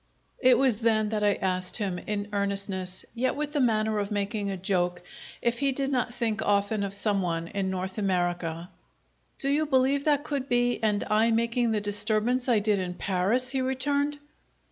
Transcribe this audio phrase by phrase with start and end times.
[0.39, 4.49] It was then that I asked him, in earnestness, yet with the manner of making
[4.49, 5.03] a joke,
[5.43, 8.71] if he did not think often of some one in North America.
[9.37, 13.51] "Do you believe that could be, and I making the disturbance I did in Paris?"
[13.51, 14.17] he returned.